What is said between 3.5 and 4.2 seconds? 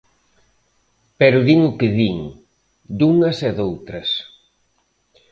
doutras.